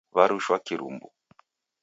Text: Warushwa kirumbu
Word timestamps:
Warushwa 0.15 0.55
kirumbu 0.65 1.07